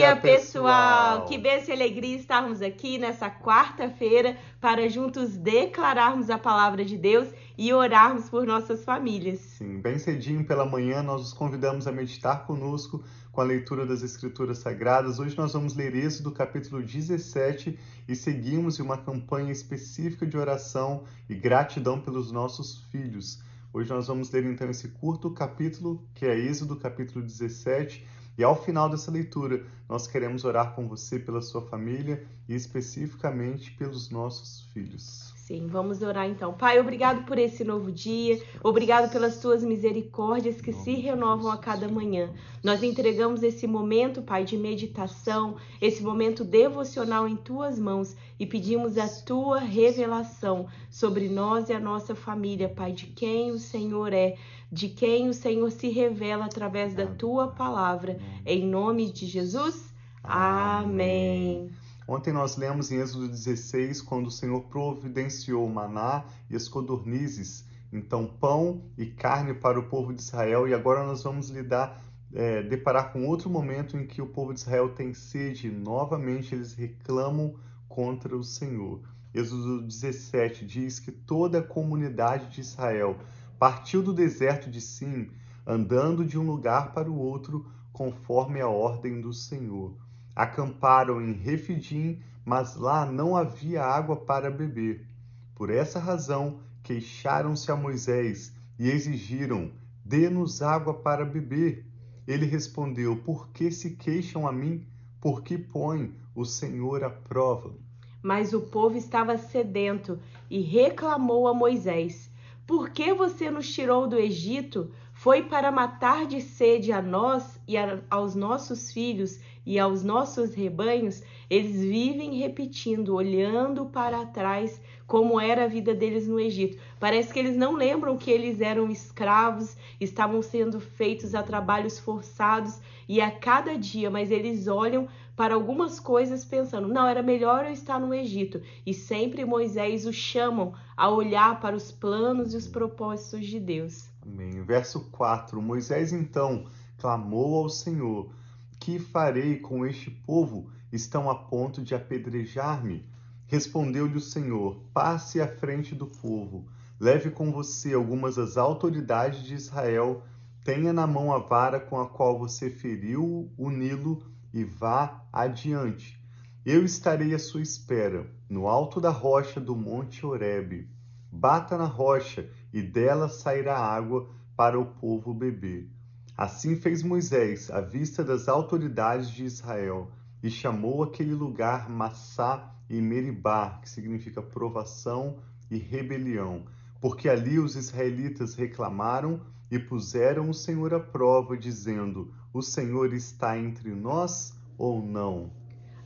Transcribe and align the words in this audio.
dia, 0.00 0.16
pessoal! 0.16 1.26
Que 1.26 1.36
bênção 1.36 1.74
e 1.74 1.76
alegria 1.76 2.16
estarmos 2.16 2.62
aqui 2.62 2.96
nessa 2.96 3.30
quarta-feira 3.30 4.34
para 4.58 4.88
juntos 4.88 5.36
declararmos 5.36 6.30
a 6.30 6.38
palavra 6.38 6.86
de 6.86 6.96
Deus 6.96 7.28
e 7.58 7.70
orarmos 7.70 8.30
por 8.30 8.46
nossas 8.46 8.82
famílias. 8.82 9.40
Sim, 9.40 9.78
bem 9.78 9.98
cedinho 9.98 10.42
pela 10.46 10.64
manhã 10.64 11.02
nós 11.02 11.20
os 11.20 11.32
convidamos 11.34 11.86
a 11.86 11.92
meditar 11.92 12.46
conosco 12.46 13.04
com 13.30 13.42
a 13.42 13.44
leitura 13.44 13.84
das 13.84 14.02
Escrituras 14.02 14.58
Sagradas. 14.58 15.18
Hoje 15.18 15.36
nós 15.36 15.52
vamos 15.52 15.76
ler 15.76 15.94
Êxodo 15.94 16.32
capítulo 16.32 16.82
17 16.82 17.78
e 18.08 18.16
seguimos 18.16 18.80
em 18.80 18.82
uma 18.82 18.96
campanha 18.96 19.52
específica 19.52 20.26
de 20.26 20.38
oração 20.38 21.04
e 21.28 21.34
gratidão 21.34 22.00
pelos 22.00 22.32
nossos 22.32 22.86
filhos. 22.90 23.42
Hoje 23.70 23.90
nós 23.90 24.06
vamos 24.06 24.30
ler 24.30 24.46
então 24.46 24.68
esse 24.70 24.88
curto 24.88 25.30
capítulo, 25.30 26.02
que 26.14 26.24
é 26.24 26.36
Êxodo 26.36 26.74
capítulo 26.76 27.22
17, 27.22 28.04
e 28.40 28.42
ao 28.42 28.56
final 28.56 28.88
dessa 28.88 29.10
leitura, 29.10 29.62
nós 29.86 30.06
queremos 30.06 30.46
orar 30.46 30.74
com 30.74 30.88
você 30.88 31.18
pela 31.18 31.42
sua 31.42 31.60
família 31.60 32.24
e 32.48 32.54
especificamente 32.54 33.70
pelos 33.72 34.08
nossos 34.08 34.62
filhos. 34.72 35.34
Sim, 35.36 35.66
vamos 35.66 36.00
orar 36.00 36.26
então. 36.26 36.54
Pai, 36.54 36.80
obrigado 36.80 37.26
por 37.26 37.36
esse 37.36 37.64
novo 37.64 37.92
dia, 37.92 38.40
obrigado 38.62 39.12
pelas 39.12 39.40
tuas 39.40 39.62
misericórdias 39.62 40.58
que 40.58 40.72
se 40.72 40.94
renovam 40.94 41.50
a 41.50 41.58
cada 41.58 41.86
manhã. 41.86 42.32
Nós 42.62 42.82
entregamos 42.82 43.42
esse 43.42 43.66
momento, 43.66 44.22
Pai, 44.22 44.44
de 44.44 44.56
meditação, 44.56 45.56
esse 45.78 46.02
momento 46.02 46.42
devocional 46.42 47.28
em 47.28 47.36
tuas 47.36 47.78
mãos 47.78 48.16
e 48.38 48.46
pedimos 48.46 48.96
a 48.96 49.06
tua 49.06 49.58
revelação 49.58 50.66
sobre 50.88 51.28
nós 51.28 51.68
e 51.68 51.74
a 51.74 51.80
nossa 51.80 52.14
família, 52.14 52.70
Pai, 52.70 52.92
de 52.92 53.06
quem 53.08 53.50
o 53.50 53.58
Senhor 53.58 54.14
é, 54.14 54.38
de 54.70 54.88
quem 54.88 55.28
o 55.28 55.34
Senhor 55.34 55.70
se 55.70 55.88
revela 55.88 56.44
através 56.44 56.94
da 56.94 57.06
tua 57.06 57.48
palavra. 57.48 58.18
Em 58.46 58.64
nome 58.64 59.10
de 59.10 59.26
Jesus. 59.26 59.92
Amém. 60.22 61.70
Ontem 62.06 62.32
nós 62.32 62.56
lemos 62.56 62.90
em 62.90 63.00
Êxodo 63.00 63.28
16, 63.28 64.02
quando 64.02 64.26
o 64.26 64.30
Senhor 64.30 64.60
providenciou 64.62 65.64
o 65.64 65.72
maná 65.72 66.24
e 66.48 66.56
as 66.56 66.68
codornizes, 66.68 67.64
então 67.92 68.26
pão 68.26 68.82
e 68.98 69.06
carne 69.06 69.54
para 69.54 69.78
o 69.78 69.88
povo 69.88 70.12
de 70.12 70.20
Israel, 70.20 70.66
e 70.66 70.74
agora 70.74 71.04
nós 71.04 71.22
vamos 71.22 71.50
lidar, 71.50 72.02
é, 72.34 72.62
deparar 72.62 73.12
com 73.12 73.26
outro 73.26 73.48
momento 73.48 73.96
em 73.96 74.06
que 74.06 74.20
o 74.20 74.26
povo 74.26 74.52
de 74.52 74.60
Israel 74.60 74.90
tem 74.90 75.14
sede, 75.14 75.68
e 75.68 75.70
novamente 75.70 76.54
eles 76.54 76.74
reclamam 76.74 77.54
contra 77.88 78.36
o 78.36 78.42
Senhor. 78.42 79.00
Êxodo 79.32 79.82
17 79.82 80.66
diz 80.66 80.98
que 80.98 81.12
toda 81.12 81.60
a 81.60 81.62
comunidade 81.62 82.48
de 82.48 82.60
Israel 82.60 83.16
partiu 83.60 84.02
do 84.02 84.12
deserto 84.12 84.68
de 84.68 84.80
Sim, 84.80 85.30
andando 85.64 86.24
de 86.24 86.36
um 86.36 86.44
lugar 86.44 86.92
para 86.92 87.08
o 87.08 87.16
outro, 87.16 87.70
conforme 87.92 88.60
a 88.60 88.66
ordem 88.68 89.20
do 89.20 89.32
Senhor 89.32 89.94
acamparam 90.34 91.20
em 91.20 91.32
Refidim, 91.32 92.18
mas 92.44 92.74
lá 92.74 93.04
não 93.04 93.36
havia 93.36 93.84
água 93.84 94.16
para 94.16 94.50
beber. 94.50 95.06
Por 95.54 95.68
essa 95.68 95.98
razão, 95.98 96.60
queixaram-se 96.82 97.70
a 97.70 97.76
Moisés 97.76 98.54
e 98.78 98.88
exigiram: 98.88 99.70
Dê-nos 100.02 100.62
água 100.62 100.94
para 100.94 101.26
beber. 101.26 101.86
Ele 102.26 102.46
respondeu: 102.46 103.16
Por 103.16 103.48
que 103.48 103.70
se 103.70 103.90
queixam 103.90 104.48
a 104.48 104.52
mim? 104.52 104.86
Por 105.20 105.42
que 105.42 105.58
põe 105.58 106.14
o 106.34 106.46
Senhor 106.46 107.04
à 107.04 107.10
prova? 107.10 107.74
Mas 108.22 108.54
o 108.54 108.62
povo 108.62 108.96
estava 108.96 109.36
sedento 109.36 110.18
e 110.48 110.60
reclamou 110.60 111.48
a 111.48 111.52
Moisés: 111.54 112.29
Por 112.70 112.90
que 112.90 113.12
você 113.12 113.50
nos 113.50 113.68
tirou 113.68 114.06
do 114.06 114.16
Egito? 114.16 114.92
Foi 115.12 115.42
para 115.42 115.72
matar 115.72 116.24
de 116.24 116.40
sede 116.40 116.92
a 116.92 117.02
nós 117.02 117.60
e 117.66 117.74
aos 118.08 118.36
nossos 118.36 118.92
filhos 118.92 119.40
e 119.66 119.76
aos 119.76 120.04
nossos 120.04 120.54
rebanhos, 120.54 121.20
eles 121.50 121.80
vivem 121.80 122.38
repetindo, 122.38 123.16
olhando 123.16 123.86
para 123.86 124.24
trás 124.24 124.80
como 125.04 125.40
era 125.40 125.64
a 125.64 125.66
vida 125.66 125.92
deles 125.92 126.28
no 126.28 126.38
Egito. 126.38 126.80
Parece 127.00 127.32
que 127.32 127.40
eles 127.40 127.56
não 127.56 127.74
lembram 127.74 128.16
que 128.16 128.30
eles 128.30 128.60
eram 128.60 128.88
escravos, 128.88 129.76
estavam 130.00 130.40
sendo 130.40 130.78
feitos 130.78 131.34
a 131.34 131.42
trabalhos 131.42 131.98
forçados 131.98 132.80
e 133.08 133.20
a 133.20 133.32
cada 133.32 133.76
dia, 133.76 134.08
mas 134.08 134.30
eles 134.30 134.68
olham 134.68 135.08
para 135.40 135.54
algumas 135.54 135.98
coisas 135.98 136.44
pensando: 136.44 136.86
não, 136.86 137.06
era 137.06 137.22
melhor 137.22 137.64
eu 137.64 137.72
estar 137.72 137.98
no 137.98 138.12
Egito. 138.12 138.60
E 138.84 138.92
sempre 138.92 139.42
Moisés 139.42 140.04
os 140.04 140.14
chamam 140.14 140.74
a 140.94 141.08
olhar 141.08 141.58
para 141.60 141.74
os 141.74 141.90
planos 141.90 142.52
e 142.52 142.58
os 142.58 142.68
propósitos 142.68 143.46
de 143.46 143.58
Deus. 143.58 144.10
Amém. 144.20 144.62
Verso 144.62 145.08
4: 145.10 145.62
Moisés 145.62 146.12
então 146.12 146.66
clamou 146.98 147.56
ao 147.56 147.70
Senhor 147.70 148.30
que 148.78 148.98
farei 148.98 149.56
com 149.56 149.86
este 149.86 150.10
povo? 150.10 150.70
Estão 150.92 151.30
a 151.30 151.34
ponto 151.34 151.80
de 151.80 151.94
apedrejar-me? 151.94 153.02
Respondeu-lhe 153.46 154.18
o 154.18 154.20
Senhor: 154.20 154.78
Passe 154.92 155.40
à 155.40 155.48
frente 155.48 155.94
do 155.94 156.06
povo, 156.06 156.66
leve 157.00 157.30
com 157.30 157.50
você 157.50 157.94
algumas 157.94 158.36
das 158.36 158.58
autoridades 158.58 159.42
de 159.42 159.54
Israel, 159.54 160.22
tenha 160.62 160.92
na 160.92 161.06
mão 161.06 161.32
a 161.32 161.38
vara 161.38 161.80
com 161.80 161.98
a 161.98 162.06
qual 162.06 162.38
você 162.38 162.68
feriu 162.68 163.50
o 163.56 163.70
Nilo 163.70 164.22
e 164.52 164.64
vá 164.64 165.24
adiante. 165.32 166.20
Eu 166.64 166.84
estarei 166.84 167.34
à 167.34 167.38
sua 167.38 167.62
espera, 167.62 168.30
no 168.48 168.68
alto 168.68 169.00
da 169.00 169.10
rocha 169.10 169.60
do 169.60 169.74
monte 169.74 170.26
Horebe. 170.26 170.88
Bata 171.32 171.78
na 171.78 171.86
rocha, 171.86 172.50
e 172.72 172.82
dela 172.82 173.28
sairá 173.28 173.76
água 173.76 174.28
para 174.56 174.78
o 174.78 174.86
povo 174.86 175.32
beber. 175.32 175.88
Assim 176.36 176.76
fez 176.76 177.02
Moisés 177.02 177.70
à 177.70 177.80
vista 177.80 178.24
das 178.24 178.48
autoridades 178.48 179.30
de 179.30 179.44
Israel 179.44 180.10
e 180.42 180.50
chamou 180.50 181.02
aquele 181.02 181.34
lugar 181.34 181.88
Massá 181.88 182.74
e 182.88 183.00
Meribá, 183.00 183.78
que 183.80 183.88
significa 183.88 184.42
provação 184.42 185.38
e 185.70 185.76
rebelião, 185.76 186.64
porque 187.00 187.28
ali 187.28 187.58
os 187.58 187.76
israelitas 187.76 188.54
reclamaram 188.54 189.40
e 189.70 189.78
puseram 189.78 190.50
o 190.50 190.54
Senhor 190.54 190.92
à 190.92 191.00
prova, 191.00 191.56
dizendo: 191.56 192.34
O 192.52 192.62
Senhor 192.62 193.14
está 193.14 193.56
entre 193.56 193.90
nós 193.90 194.58
ou 194.76 195.00
não? 195.00 195.52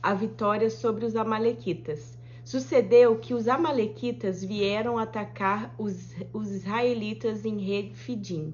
A 0.01 0.13
vitória 0.13 0.69
sobre 0.69 1.03
os 1.03 1.15
Amalequitas. 1.15 2.19
Sucedeu 2.43 3.17
que 3.17 3.33
os 3.33 3.47
Amalequitas 3.47 4.43
vieram 4.43 4.99
atacar 4.99 5.73
os, 5.75 6.13
os 6.31 6.51
israelitas 6.51 7.45
em 7.45 7.57
Refidim. 7.57 8.53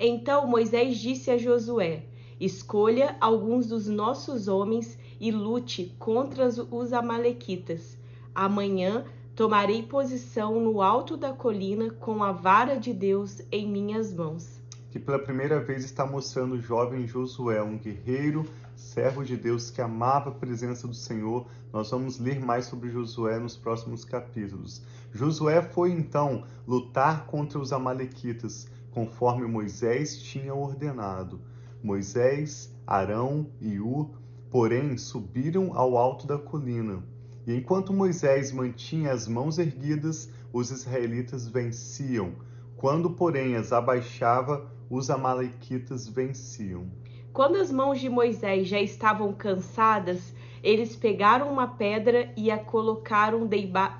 Então 0.00 0.44
Moisés 0.48 0.98
disse 0.98 1.30
a 1.30 1.38
Josué: 1.38 2.02
Escolha 2.40 3.16
alguns 3.20 3.68
dos 3.68 3.86
nossos 3.86 4.48
homens 4.48 4.98
e 5.20 5.30
lute 5.30 5.94
contra 6.00 6.48
os 6.48 6.92
Amalequitas. 6.92 7.96
Amanhã 8.34 9.04
tomarei 9.36 9.84
posição 9.84 10.58
no 10.60 10.82
alto 10.82 11.16
da 11.16 11.32
colina 11.32 11.90
com 11.90 12.24
a 12.24 12.32
vara 12.32 12.74
de 12.74 12.92
Deus 12.92 13.40
em 13.52 13.70
minhas 13.70 14.12
mãos. 14.12 14.59
Que 14.90 14.98
pela 14.98 15.18
primeira 15.18 15.60
vez 15.60 15.84
está 15.84 16.04
mostrando 16.04 16.54
o 16.54 16.60
jovem 16.60 17.06
Josué, 17.06 17.62
um 17.62 17.78
guerreiro, 17.78 18.44
servo 18.74 19.24
de 19.24 19.36
Deus 19.36 19.70
que 19.70 19.80
amava 19.80 20.30
a 20.30 20.34
presença 20.34 20.88
do 20.88 20.94
Senhor. 20.94 21.46
Nós 21.72 21.90
vamos 21.90 22.18
ler 22.18 22.40
mais 22.40 22.66
sobre 22.66 22.90
Josué 22.90 23.38
nos 23.38 23.56
próximos 23.56 24.04
capítulos. 24.04 24.82
Josué 25.12 25.62
foi 25.62 25.92
então 25.92 26.44
lutar 26.66 27.26
contra 27.26 27.58
os 27.58 27.72
Amalequitas 27.72 28.68
conforme 28.90 29.46
Moisés 29.46 30.20
tinha 30.20 30.54
ordenado. 30.54 31.40
Moisés, 31.82 32.74
Arão 32.86 33.46
e 33.60 33.78
Ur, 33.78 34.10
porém, 34.50 34.98
subiram 34.98 35.76
ao 35.76 35.96
alto 35.96 36.26
da 36.26 36.36
colina. 36.36 37.02
E 37.46 37.54
enquanto 37.54 37.92
Moisés 37.92 38.52
mantinha 38.52 39.12
as 39.12 39.26
mãos 39.26 39.58
erguidas, 39.58 40.28
os 40.52 40.70
israelitas 40.70 41.46
venciam. 41.46 42.32
Quando, 42.76 43.10
porém, 43.10 43.56
as 43.56 43.72
abaixava, 43.72 44.70
os 44.90 45.08
amalequitas 45.08 46.08
venciam. 46.08 46.90
Quando 47.32 47.56
as 47.56 47.70
mãos 47.70 48.00
de 48.00 48.08
Moisés 48.08 48.66
já 48.66 48.80
estavam 48.80 49.32
cansadas, 49.32 50.34
eles 50.64 50.96
pegaram 50.96 51.50
uma 51.50 51.68
pedra 51.68 52.32
e 52.36 52.50
a 52.50 52.58
colocaram 52.58 53.48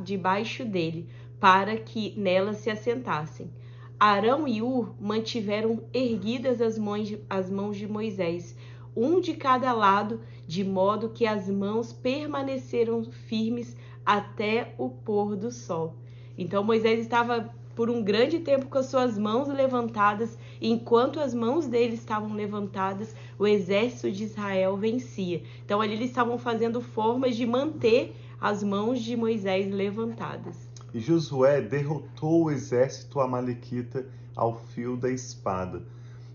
debaixo 0.00 0.64
dele, 0.64 1.08
para 1.38 1.76
que 1.76 2.12
nela 2.18 2.52
se 2.52 2.68
assentassem. 2.68 3.50
Arão 3.98 4.48
e 4.48 4.60
Ur 4.60 4.94
mantiveram 5.00 5.84
erguidas 5.92 6.60
as 6.60 6.76
mãos, 6.76 7.06
de, 7.06 7.20
as 7.30 7.48
mãos 7.48 7.76
de 7.76 7.86
Moisés, 7.86 8.56
um 8.96 9.20
de 9.20 9.34
cada 9.34 9.72
lado, 9.72 10.20
de 10.46 10.64
modo 10.64 11.10
que 11.10 11.26
as 11.26 11.48
mãos 11.48 11.92
permaneceram 11.92 13.04
firmes 13.04 13.76
até 14.04 14.74
o 14.76 14.88
pôr 14.88 15.36
do 15.36 15.52
sol. 15.52 15.94
Então 16.36 16.64
Moisés 16.64 16.98
estava 16.98 17.54
por 17.80 17.88
um 17.88 18.02
grande 18.02 18.40
tempo 18.40 18.66
com 18.66 18.76
as 18.76 18.90
suas 18.90 19.16
mãos 19.16 19.48
levantadas, 19.48 20.36
e 20.60 20.70
enquanto 20.70 21.18
as 21.18 21.32
mãos 21.32 21.66
dele 21.66 21.94
estavam 21.94 22.34
levantadas, 22.34 23.16
o 23.38 23.46
exército 23.46 24.12
de 24.12 24.24
Israel 24.24 24.76
vencia. 24.76 25.42
Então 25.64 25.80
ali 25.80 25.94
eles 25.94 26.10
estavam 26.10 26.36
fazendo 26.36 26.82
formas 26.82 27.34
de 27.34 27.46
manter 27.46 28.14
as 28.38 28.62
mãos 28.62 29.00
de 29.00 29.16
Moisés 29.16 29.72
levantadas. 29.72 30.68
E 30.92 31.00
Josué 31.00 31.62
derrotou 31.62 32.44
o 32.44 32.50
exército 32.50 33.18
amalequita 33.18 34.04
ao 34.36 34.58
fio 34.58 34.94
da 34.94 35.10
espada. 35.10 35.82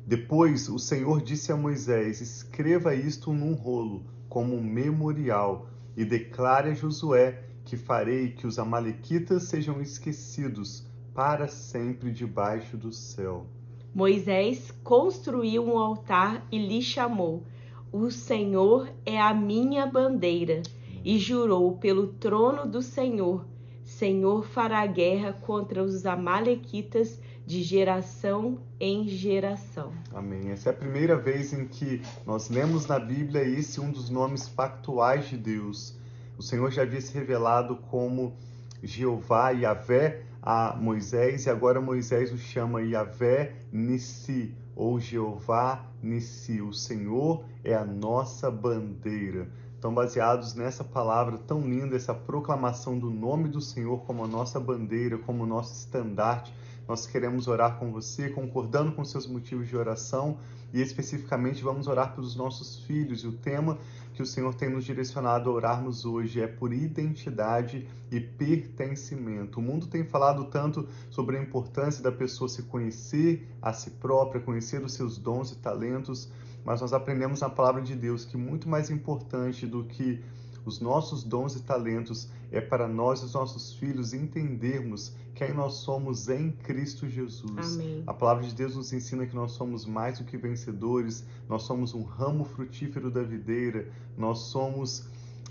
Depois 0.03 0.67
o 0.67 0.79
Senhor 0.79 1.21
disse 1.21 1.51
a 1.51 1.55
Moisés: 1.55 2.21
Escreva 2.21 2.95
isto 2.95 3.31
num 3.31 3.53
rolo, 3.53 4.03
como 4.27 4.55
um 4.55 4.63
memorial, 4.63 5.69
e 5.95 6.03
declare 6.03 6.71
a 6.71 6.73
Josué 6.73 7.43
que 7.63 7.77
farei 7.77 8.31
que 8.31 8.47
os 8.47 8.57
Amalequitas 8.57 9.43
sejam 9.43 9.79
esquecidos 9.79 10.83
para 11.15 11.47
sempre 11.47 12.11
debaixo 12.11 12.75
do 12.75 12.91
céu. 12.91 13.47
Moisés 13.93 14.71
construiu 14.83 15.65
um 15.65 15.79
altar 15.79 16.45
e 16.51 16.59
lhe 16.59 16.81
chamou: 16.81 17.43
O 17.91 18.11
Senhor 18.11 18.89
é 19.05 19.19
a 19.19 19.33
minha 19.33 19.87
bandeira. 19.87 20.61
E 21.03 21.17
jurou 21.19 21.77
pelo 21.77 22.07
trono 22.07 22.67
do 22.67 22.81
Senhor: 22.81 23.45
Senhor 23.85 24.45
fará 24.45 24.85
guerra 24.85 25.31
contra 25.31 25.81
os 25.81 26.05
Amalequitas 26.05 27.19
de 27.45 27.61
geração 27.61 28.57
em 28.79 29.07
geração. 29.07 29.93
Amém. 30.13 30.49
Essa 30.49 30.69
é 30.69 30.73
a 30.73 30.75
primeira 30.75 31.15
vez 31.15 31.53
em 31.53 31.67
que 31.67 32.01
nós 32.25 32.49
lemos 32.49 32.87
na 32.87 32.99
Bíblia 32.99 33.43
esse 33.43 33.79
um 33.79 33.91
dos 33.91 34.09
nomes 34.09 34.49
pactuais 34.49 35.29
de 35.29 35.37
Deus. 35.37 35.95
O 36.37 36.43
Senhor 36.43 36.69
já 36.71 36.81
havia 36.81 36.99
se 36.99 37.13
revelado 37.13 37.77
como 37.89 38.35
Jeová, 38.83 39.51
Yahvé, 39.51 40.23
a 40.45 40.75
Moisés, 40.79 41.47
e 41.47 41.49
agora 41.49 41.81
Moisés 41.81 42.31
o 42.31 42.37
chama 42.37 42.83
Yahvé 42.83 43.55
Nissi, 43.71 44.53
ou 44.75 44.99
Jeová 44.99 45.83
Nissi. 46.03 46.61
O 46.61 46.71
Senhor 46.71 47.43
é 47.63 47.73
a 47.73 47.83
nossa 47.83 48.51
bandeira. 48.51 49.49
Então, 49.79 49.91
baseados 49.91 50.53
nessa 50.53 50.83
palavra 50.83 51.39
tão 51.39 51.61
linda, 51.61 51.95
essa 51.95 52.13
proclamação 52.13 52.99
do 52.99 53.09
nome 53.09 53.49
do 53.49 53.59
Senhor 53.59 54.03
como 54.05 54.23
a 54.23 54.27
nossa 54.27 54.59
bandeira, 54.59 55.17
como 55.17 55.43
o 55.43 55.47
nosso 55.47 55.73
estandarte, 55.73 56.53
nós 56.87 57.05
queremos 57.07 57.47
orar 57.47 57.77
com 57.77 57.91
você, 57.91 58.29
concordando 58.29 58.91
com 58.91 59.03
seus 59.03 59.25
motivos 59.25 59.67
de 59.67 59.75
oração 59.75 60.37
e 60.73 60.81
especificamente 60.81 61.63
vamos 61.63 61.87
orar 61.87 62.13
pelos 62.13 62.35
nossos 62.35 62.79
filhos. 62.85 63.23
E 63.23 63.27
o 63.27 63.31
tema 63.31 63.77
que 64.13 64.21
o 64.21 64.25
Senhor 64.25 64.53
tem 64.53 64.69
nos 64.69 64.85
direcionado 64.85 65.49
a 65.49 65.53
orarmos 65.53 66.05
hoje 66.05 66.41
é 66.41 66.47
por 66.47 66.73
identidade 66.73 67.87
e 68.11 68.19
pertencimento. 68.19 69.59
O 69.59 69.63
mundo 69.63 69.87
tem 69.87 70.03
falado 70.03 70.45
tanto 70.45 70.87
sobre 71.09 71.37
a 71.37 71.41
importância 71.41 72.03
da 72.03 72.11
pessoa 72.11 72.47
se 72.47 72.63
conhecer 72.63 73.47
a 73.61 73.73
si 73.73 73.91
própria, 73.91 74.41
conhecer 74.41 74.83
os 74.83 74.93
seus 74.93 75.17
dons 75.17 75.51
e 75.51 75.55
talentos, 75.55 76.29
mas 76.63 76.81
nós 76.81 76.93
aprendemos 76.93 77.41
na 77.41 77.49
palavra 77.49 77.81
de 77.81 77.95
Deus 77.95 78.25
que 78.25 78.37
muito 78.37 78.69
mais 78.69 78.89
importante 78.89 79.65
do 79.65 79.83
que 79.83 80.23
os 80.65 80.79
nossos 80.79 81.23
dons 81.23 81.55
e 81.55 81.61
talentos 81.61 82.27
é 82.51 82.59
para 82.59 82.87
nós 82.87 83.21
e 83.21 83.25
os 83.25 83.33
nossos 83.33 83.73
filhos 83.73 84.13
entendermos 84.13 85.13
quem 85.35 85.53
nós 85.53 85.75
somos 85.75 86.29
em 86.29 86.51
Cristo 86.51 87.07
Jesus. 87.07 87.75
Amém. 87.75 88.03
A 88.07 88.13
palavra 88.13 88.43
de 88.43 88.55
Deus 88.55 88.75
nos 88.75 88.91
ensina 88.93 89.25
que 89.25 89.35
nós 89.35 89.51
somos 89.51 89.85
mais 89.85 90.19
do 90.19 90.25
que 90.25 90.37
vencedores, 90.37 91.25
nós 91.47 91.63
somos 91.63 91.93
um 91.93 92.03
ramo 92.03 92.45
frutífero 92.45 93.11
da 93.11 93.21
videira, 93.21 93.91
nós 94.17 94.39
somos 94.39 95.07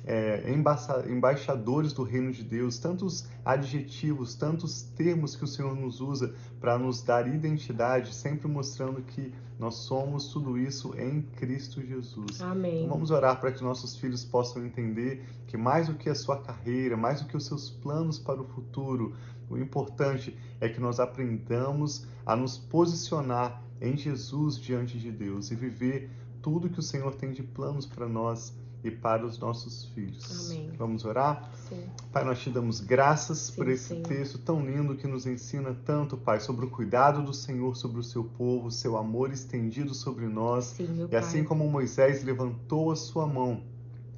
é, 0.07 0.45
embaixadores 1.09 1.93
do 1.93 2.03
reino 2.03 2.31
de 2.31 2.45
Deus, 2.45 2.79
tantos 2.79 3.27
adjetivos, 3.45 4.35
tantos 4.35 4.83
termos 4.83 5.35
que 5.35 5.45
o 5.45 5.47
Senhor 5.47 5.75
nos 5.75 6.01
usa 6.01 6.35
para 6.61 6.79
nos 6.79 7.03
dar 7.03 7.27
identidade, 7.27 8.15
sempre 8.15 8.47
mostrando 8.47 9.03
que 9.03 9.33
nós 9.59 9.77
somos 9.77 10.29
tudo 10.29 10.59
isso 10.59 10.95
em 10.99 11.23
Cristo 11.23 11.81
Jesus. 11.81 12.41
Amém. 12.41 12.85
Então 12.85 12.89
vamos 12.91 13.11
orar 13.11 13.41
para 13.41 13.53
que 13.53 13.63
nossos 13.63 13.97
filhos 13.97 14.25
possam 14.25 14.65
entender 14.65 15.25
que 15.47 15.57
mais 15.57 15.89
do 15.89 15.95
que 15.95 16.11
a 16.11 16.15
sua 16.15 16.39
carreira, 16.43 16.97
mais 16.97 17.23
do 17.23 17.29
que 17.29 17.37
os 17.37 17.47
seus 17.47 17.71
planos 17.71 18.19
para 18.19 18.41
o 18.41 18.45
futuro, 18.45 19.15
o 19.49 19.57
importante 19.57 20.37
é 20.61 20.69
que 20.69 20.81
nós 20.81 20.99
aprendamos 20.99 22.07
a 22.27 22.35
nos 22.35 22.59
posicionar 22.59 23.63
em 23.81 23.97
Jesus 23.97 24.59
diante 24.59 24.99
de 24.99 25.11
Deus 25.11 25.51
e 25.51 25.55
viver 25.55 26.11
tudo 26.43 26.69
que 26.69 26.79
o 26.79 26.83
Senhor 26.83 27.15
tem 27.15 27.33
de 27.33 27.43
planos 27.43 27.87
para 27.87 28.09
nós 28.09 28.53
e 28.85 28.91
para 28.91 29.25
os 29.27 29.39
nossos 29.39 29.87
filhos. 29.87 30.51
Amém. 30.51 30.71
Vamos 30.77 31.05
orar? 31.05 31.51
Sim. 31.69 31.85
Pai, 32.13 32.23
nós 32.25 32.39
te 32.39 32.51
damos 32.51 32.81
graças 32.81 33.39
Sim, 33.39 33.55
por 33.57 33.69
esse 33.69 33.89
Senhor. 33.89 34.03
texto 34.07 34.39
tão 34.39 34.65
lindo 34.65 34.95
que 34.95 35.07
nos 35.07 35.27
ensina 35.27 35.75
tanto, 35.85 36.17
Pai, 36.17 36.39
sobre 36.39 36.67
o 36.67 36.71
cuidado 36.71 37.23
do 37.23 37.33
Senhor 37.33 37.75
sobre 37.77 37.99
o 37.99 38.03
seu 38.03 38.23
povo, 38.25 38.71
seu 38.71 38.97
amor 38.97 39.33
estendido 39.33 39.95
sobre 39.95 40.27
nós. 40.27 40.67
Sim, 40.67 41.05
E 41.05 41.09
Pai. 41.09 41.19
assim 41.19 41.43
como 41.43 41.69
Moisés 41.69 42.23
levantou 42.23 42.93
a 42.93 42.97
sua 42.97 43.27
mão 43.27 43.63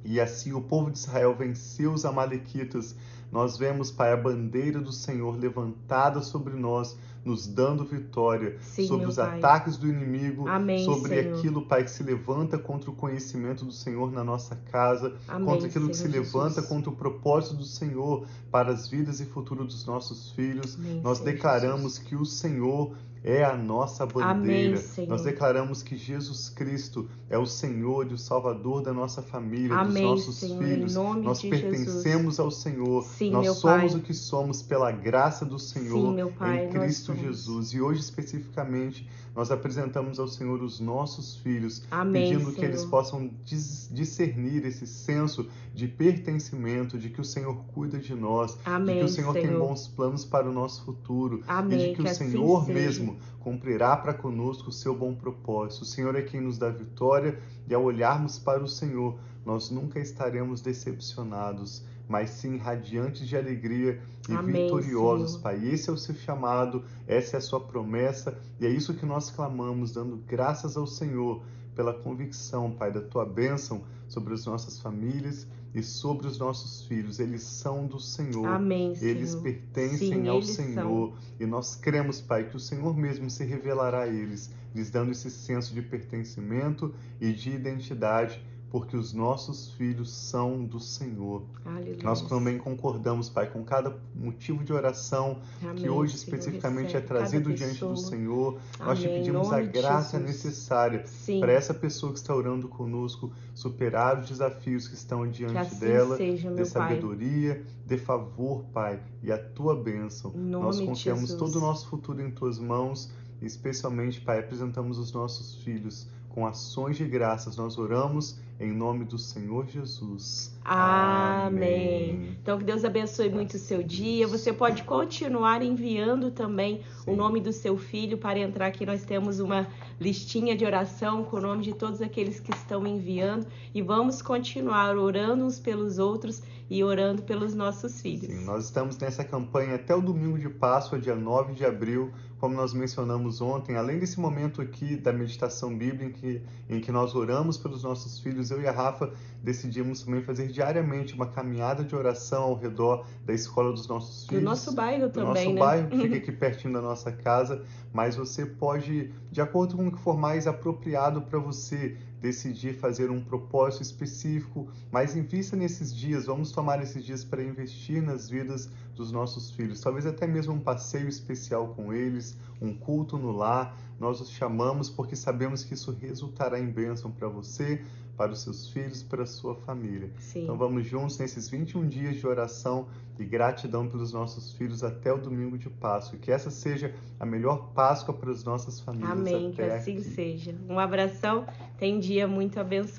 e 0.03 0.21
assim 0.21 0.53
o 0.53 0.61
povo 0.61 0.89
de 0.89 0.97
Israel 0.97 1.35
venceu 1.35 1.91
os 1.91 2.05
Amalequitas, 2.05 2.95
nós 3.31 3.57
vemos, 3.57 3.91
Pai, 3.91 4.13
a 4.13 4.17
bandeira 4.17 4.79
do 4.79 4.91
Senhor 4.91 5.37
levantada 5.37 6.21
sobre 6.21 6.53
nós, 6.55 6.97
nos 7.25 7.45
dando 7.45 7.83
vitória 7.83 8.57
Sim, 8.61 8.87
sobre 8.87 9.07
os 9.07 9.17
Pai. 9.17 9.37
ataques 9.37 9.75
do 9.75 9.87
inimigo, 9.87 10.47
Amém, 10.47 10.85
sobre 10.85 11.21
Senhor. 11.21 11.37
aquilo, 11.37 11.61
Pai, 11.65 11.83
que 11.83 11.91
se 11.91 12.01
levanta 12.01 12.57
contra 12.57 12.89
o 12.89 12.95
conhecimento 12.95 13.65
do 13.65 13.71
Senhor 13.71 14.11
na 14.13 14.23
nossa 14.23 14.55
casa, 14.71 15.13
Amém, 15.27 15.45
contra 15.45 15.67
aquilo 15.67 15.89
que 15.89 15.95
se 15.97 16.03
Senhor 16.03 16.13
levanta 16.23 16.55
Jesus. 16.61 16.67
contra 16.67 16.89
o 16.89 16.95
propósito 16.95 17.55
do 17.57 17.65
Senhor 17.65 18.25
para 18.49 18.71
as 18.71 18.87
vidas 18.87 19.19
e 19.19 19.25
futuro 19.25 19.65
dos 19.65 19.85
nossos 19.85 20.31
filhos. 20.31 20.75
Amém, 20.75 21.01
Nós 21.01 21.17
Senhor 21.17 21.33
declaramos 21.33 21.95
Jesus. 21.95 22.07
que 22.07 22.15
o 22.15 22.25
Senhor 22.25 22.95
é 23.23 23.43
a 23.43 23.55
nossa 23.57 24.03
Amém, 24.03 24.15
bandeira. 24.15 24.77
Senhor. 24.77 25.09
Nós 25.09 25.23
declaramos 25.23 25.83
que 25.83 25.95
Jesus 25.97 26.49
Cristo 26.49 27.09
é 27.29 27.37
o 27.37 27.45
Senhor 27.45 28.09
e 28.09 28.13
o 28.13 28.17
Salvador 28.17 28.81
da 28.81 28.93
nossa 28.93 29.21
família, 29.21 29.75
Amém, 29.75 30.03
dos 30.03 30.25
nossos 30.25 30.37
Senhor, 30.37 30.63
filhos. 30.63 30.95
Nós 30.95 31.41
pertencemos 31.41 32.39
ao 32.39 32.49
Senhor. 32.51 33.03
Sim, 33.03 33.31
Nós 33.31 33.45
somos 33.57 33.91
Pai. 33.93 33.99
o 33.99 34.03
que 34.03 34.13
somos 34.13 34.61
pela 34.61 34.91
graça 34.91 35.45
do 35.45 35.59
Senhor 35.59 36.15
Sim, 36.15 36.33
Pai, 36.37 36.65
em 36.65 36.69
Cristo. 36.69 37.15
Jesus. 37.15 37.73
E 37.73 37.81
hoje 37.81 37.99
especificamente 38.01 39.07
nós 39.35 39.51
apresentamos 39.51 40.19
ao 40.19 40.27
Senhor 40.27 40.63
os 40.63 40.79
nossos 40.79 41.35
filhos, 41.37 41.83
Amém, 41.91 42.31
pedindo 42.33 42.49
que 42.49 42.55
Senhor. 42.55 42.69
eles 42.69 42.85
possam 42.85 43.29
dis- 43.45 43.87
discernir 43.91 44.65
esse 44.65 44.87
senso 44.87 45.47
de 45.75 45.87
pertencimento, 45.87 46.97
de 46.97 47.09
que 47.11 47.21
o 47.21 47.23
Senhor 47.23 47.55
cuida 47.73 47.99
de 47.99 48.15
nós, 48.15 48.57
Amém, 48.65 48.95
de 48.95 49.01
que 49.01 49.05
o 49.05 49.09
Senhor, 49.09 49.33
tem 49.33 49.45
Senhor. 49.45 49.59
bons 49.67 49.87
planos 49.87 50.25
para 50.25 50.49
o 50.49 50.51
nosso 50.53 50.83
futuro 50.85 51.43
Amém, 51.47 51.77
e 51.77 51.81
de 51.81 51.87
que, 51.89 51.95
que 51.97 52.01
o 52.01 52.07
assim 52.07 52.31
Senhor 52.31 52.65
seja. 52.65 52.73
mesmo 52.79 53.06
cumprirá 53.39 53.95
para 53.95 54.13
conosco 54.13 54.69
o 54.69 54.73
seu 54.73 54.95
bom 54.95 55.13
propósito. 55.15 55.83
O 55.83 55.85
Senhor 55.85 56.15
é 56.15 56.21
quem 56.21 56.41
nos 56.41 56.57
dá 56.57 56.69
vitória 56.69 57.39
e 57.67 57.73
ao 57.73 57.83
olharmos 57.83 58.39
para 58.39 58.63
o 58.63 58.67
Senhor, 58.67 59.17
nós 59.45 59.69
nunca 59.69 59.99
estaremos 59.99 60.61
decepcionados, 60.61 61.85
mas 62.07 62.31
sim 62.31 62.57
radiantes 62.57 63.27
de 63.27 63.37
alegria 63.37 64.01
e 64.27 64.33
Amém, 64.33 64.65
vitoriosos, 64.65 65.31
Senhor. 65.31 65.43
Pai. 65.43 65.67
Esse 65.67 65.89
é 65.89 65.93
o 65.93 65.97
seu 65.97 66.15
chamado, 66.15 66.83
essa 67.07 67.37
é 67.37 67.39
a 67.39 67.41
sua 67.41 67.61
promessa 67.61 68.37
e 68.59 68.65
é 68.65 68.69
isso 68.69 68.93
que 68.93 69.05
nós 69.05 69.29
clamamos, 69.29 69.93
dando 69.93 70.17
graças 70.27 70.75
ao 70.75 70.87
Senhor 70.87 71.43
pela 71.75 71.93
convicção, 71.93 72.71
Pai, 72.71 72.91
da 72.91 73.01
tua 73.01 73.25
bênção 73.25 73.83
sobre 74.07 74.33
as 74.33 74.45
nossas 74.45 74.79
famílias 74.79 75.47
e 75.73 75.83
sobre 75.83 76.27
os 76.27 76.37
nossos 76.37 76.85
filhos. 76.87 77.19
Eles 77.19 77.43
são 77.43 77.85
do 77.85 77.99
Senhor. 77.99 78.47
Amém, 78.47 78.95
Senhor. 78.95 79.15
Eles 79.15 79.35
pertencem 79.35 80.13
Sim, 80.13 80.27
ao 80.27 80.37
eles 80.37 80.49
Senhor 80.49 81.13
e 81.39 81.45
nós 81.45 81.75
cremos, 81.75 82.21
Pai, 82.21 82.49
que 82.49 82.55
o 82.55 82.59
Senhor 82.59 82.95
mesmo 82.95 83.29
se 83.29 83.43
revelará 83.43 84.01
a 84.01 84.07
eles, 84.07 84.51
lhes 84.73 84.89
dando 84.89 85.11
esse 85.11 85.29
senso 85.29 85.73
de 85.73 85.81
pertencimento 85.81 86.93
e 87.19 87.31
de 87.31 87.51
identidade, 87.51 88.41
porque 88.69 88.97
os 88.97 89.13
nossos 89.13 89.71
filhos 89.71 90.11
são 90.11 90.63
do 90.63 90.79
Senhor. 90.79 91.43
Aleluia. 91.65 91.97
Nós 92.03 92.21
também 92.23 92.57
concordamos, 92.57 93.29
Pai, 93.29 93.49
com 93.49 93.63
cada 93.63 93.97
motivo 94.13 94.63
de 94.63 94.73
oração 94.73 95.39
que 95.59 95.67
Amém, 95.67 95.89
hoje 95.89 96.17
Senhor, 96.17 96.35
especificamente 96.37 96.97
é 96.97 96.99
trazido 96.99 97.53
diante 97.53 97.79
do. 97.79 97.95
Senhor. 97.95 98.59
Nós 98.79 98.99
te 98.99 99.05
Amém, 99.05 99.19
pedimos 99.19 99.53
a 99.53 99.61
graça 99.61 100.19
Jesus. 100.19 100.35
necessária 100.35 101.05
Sim, 101.07 101.39
para 101.39 101.53
essa 101.53 101.73
pessoa 101.73 102.11
que 102.11 102.19
está 102.19 102.35
orando 102.35 102.67
conosco 102.67 103.31
superar 103.55 104.19
os 104.19 104.27
desafios 104.27 104.87
que 104.87 104.95
estão 104.95 105.23
que 105.23 105.31
diante 105.31 105.57
assim 105.57 105.79
dela 105.79 106.17
seja, 106.17 106.49
dê 106.49 106.55
meu 106.55 106.63
Pai. 106.63 106.65
sabedoria, 106.65 107.65
dê 107.85 107.97
favor, 107.97 108.65
Pai, 108.73 108.99
e 109.23 109.31
a 109.31 109.37
tua 109.37 109.75
bênção. 109.75 110.31
Nós 110.35 110.79
confiamos 110.79 111.29
Jesus. 111.29 111.39
todo 111.39 111.55
o 111.57 111.61
nosso 111.61 111.87
futuro 111.87 112.21
em 112.21 112.29
tuas 112.31 112.59
mãos, 112.59 113.09
especialmente, 113.41 114.19
Pai, 114.19 114.39
apresentamos 114.39 114.97
os 114.97 115.13
nossos 115.13 115.55
filhos 115.63 116.07
com 116.37 116.45
ações 116.45 116.95
de 116.95 117.03
graças. 117.03 117.57
Nós 117.57 117.79
oramos 117.79 118.39
em 118.59 118.71
nome 118.71 119.05
do 119.05 119.17
Senhor 119.17 119.65
Jesus. 119.65 120.55
Amém. 120.63 122.37
Então, 122.39 122.59
que 122.59 122.63
Deus 122.63 122.85
abençoe 122.85 123.27
muito 123.27 123.55
o 123.55 123.57
seu 123.57 123.81
dia. 123.81 124.27
Você 124.27 124.53
pode 124.53 124.83
continuar 124.83 125.63
enviando 125.63 126.29
também 126.29 126.83
Sim. 127.03 127.11
o 127.11 127.15
nome 127.15 127.41
do 127.41 127.51
seu 127.51 127.75
filho 127.75 128.19
para 128.19 128.37
entrar 128.37 128.67
aqui. 128.67 128.85
Nós 128.85 129.03
temos 129.03 129.39
uma 129.39 129.65
listinha 129.99 130.55
de 130.55 130.63
oração 130.63 131.23
com 131.23 131.37
o 131.37 131.41
nome 131.41 131.63
de 131.63 131.73
todos 131.73 132.03
aqueles 132.03 132.39
que 132.39 132.51
estão 132.51 132.85
enviando 132.85 133.47
e 133.73 133.81
vamos 133.81 134.21
continuar 134.21 134.95
orando 134.95 135.43
uns 135.43 135.59
pelos 135.59 135.97
outros 135.97 136.43
e 136.69 136.83
orando 136.83 137.23
pelos 137.23 137.55
nossos 137.55 137.99
filhos. 137.99 138.27
Sim, 138.27 138.45
nós 138.45 138.65
estamos 138.65 138.95
nessa 138.99 139.23
campanha 139.23 139.73
até 139.73 139.95
o 139.95 140.01
domingo 140.01 140.37
de 140.37 140.49
Páscoa, 140.49 140.99
dia 140.99 141.15
9 141.15 141.53
de 141.53 141.65
abril, 141.65 142.11
como 142.39 142.55
nós 142.55 142.73
mencionamos 142.73 143.41
ontem, 143.41 143.75
além 143.75 143.97
desse 143.99 144.19
momento 144.19 144.61
aqui 144.61 144.95
da 144.95 145.11
meditação 145.11 145.75
bíblica 145.75 146.05
em 146.05 146.11
que, 146.11 146.41
em 146.69 146.79
que 146.79 146.91
nós 146.91 147.15
oramos 147.15 147.57
pelos 147.57 147.83
nossos 147.83 148.19
filhos, 148.19 148.51
eu 148.51 148.61
e 148.61 148.67
a 148.67 148.71
Rafa 148.71 149.11
decidimos 149.43 150.03
também 150.03 150.21
fazer 150.21 150.47
diariamente 150.47 151.13
uma 151.15 151.27
caminhada 151.27 151.83
de 151.83 151.95
oração 151.95 152.43
ao 152.43 152.55
redor 152.55 153.05
da 153.25 153.33
escola 153.33 153.71
dos 153.71 153.87
nossos 153.87 154.25
Do 154.25 154.29
filhos. 154.29 154.43
nosso 154.43 154.73
bairro 154.73 155.07
do 155.07 155.13
também, 155.13 155.45
nosso 155.45 155.53
né? 155.53 155.59
bairro, 155.59 155.89
que 155.89 155.97
fica 156.01 156.17
aqui 156.17 156.31
pertinho 156.31 156.73
da 156.73 156.81
nossa 156.81 157.11
casa, 157.11 157.63
mas 157.91 158.15
você 158.15 158.45
pode, 158.45 159.11
de 159.31 159.41
acordo 159.41 159.75
com 159.75 159.87
o 159.87 159.91
que 159.91 159.99
for 159.99 160.17
mais 160.17 160.45
apropriado 160.45 161.21
para 161.23 161.39
você, 161.39 161.97
decidir 162.19 162.73
fazer 162.73 163.11
um 163.11 163.23
propósito 163.23 163.83
específico, 163.83 164.67
mas 164.91 165.15
invista 165.15 165.55
nesses 165.55 165.95
dias, 165.95 166.25
vamos 166.25 166.51
tomar 166.51 166.81
esses 166.81 167.03
dias 167.03 167.23
para 167.23 167.43
investir 167.43 168.01
nas 168.01 168.29
vidas 168.29 168.69
dos 168.95 169.11
nossos 169.11 169.51
filhos, 169.51 169.79
talvez 169.79 170.05
até 170.05 170.25
mesmo 170.25 170.53
um 170.53 170.59
passeio 170.59 171.07
especial 171.07 171.69
com 171.75 171.93
eles, 171.93 172.35
um 172.59 172.73
culto 172.73 173.17
no 173.17 173.31
lar. 173.31 173.77
Nós 173.99 174.19
os 174.21 174.29
chamamos 174.29 174.89
porque 174.89 175.15
sabemos 175.15 175.63
que 175.63 175.73
isso 175.73 175.91
resultará 175.91 176.59
em 176.59 176.69
bênção 176.69 177.11
para 177.11 177.27
você, 177.27 177.81
para 178.17 178.31
os 178.31 178.41
seus 178.41 178.67
filhos, 178.69 179.03
para 179.03 179.23
a 179.23 179.25
sua 179.25 179.55
família. 179.55 180.09
Sim. 180.17 180.43
Então 180.43 180.57
vamos 180.57 180.85
juntos 180.85 181.19
nesses 181.19 181.47
21 181.47 181.87
dias 181.87 182.15
de 182.15 182.25
oração 182.25 182.87
e 183.19 183.23
gratidão 183.23 183.87
pelos 183.87 184.11
nossos 184.11 184.51
filhos 184.53 184.83
até 184.83 185.13
o 185.13 185.17
domingo 185.17 185.57
de 185.57 185.69
Páscoa. 185.69 186.17
Que 186.19 186.31
essa 186.31 186.49
seja 186.49 186.93
a 187.19 187.25
melhor 187.25 187.71
Páscoa 187.73 188.13
para 188.13 188.31
as 188.31 188.43
nossas 188.43 188.79
famílias. 188.79 189.11
Amém, 189.11 189.51
que 189.51 189.61
assim 189.61 189.93
aqui. 189.93 190.03
seja. 190.03 190.55
Um 190.67 190.79
abração, 190.79 191.45
tem 191.77 191.99
dia 191.99 192.27
muito 192.27 192.59
abençoado. 192.59 192.87